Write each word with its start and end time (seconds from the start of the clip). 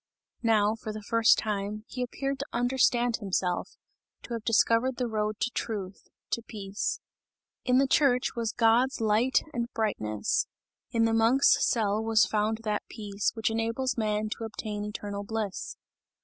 Now, 0.41 0.73
for 0.73 0.91
the 0.91 1.03
first 1.03 1.37
time, 1.37 1.83
he 1.87 2.01
appeared 2.01 2.39
to 2.39 2.45
understand 2.51 3.17
himself, 3.17 3.77
to 4.23 4.33
have 4.33 4.43
discovered 4.43 4.95
the 4.97 5.05
road 5.07 5.39
to 5.41 5.51
truth, 5.51 6.07
to 6.31 6.41
peace. 6.41 6.99
In 7.65 7.77
the 7.77 7.85
church 7.85 8.35
was 8.35 8.51
God's 8.51 8.99
light 8.99 9.43
and 9.53 9.71
brightness, 9.75 10.47
in 10.89 11.05
the 11.05 11.13
monk's 11.13 11.55
cell 11.69 12.03
was 12.03 12.25
found 12.25 12.61
that 12.63 12.81
peace, 12.89 13.29
which 13.35 13.51
enables 13.51 13.95
man 13.95 14.27
to 14.29 14.43
obtain 14.43 14.83
eternal 14.85 15.23
bliss. 15.23 15.77